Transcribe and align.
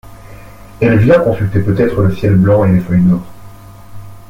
Elvire 0.79 1.23
consultait 1.23 1.61
peut-être 1.61 2.01
le 2.01 2.15
ciel 2.15 2.33
blanc 2.35 2.65
et 2.65 2.71
les 2.71 2.79
feuilles 2.79 3.03
d'or. 3.03 3.21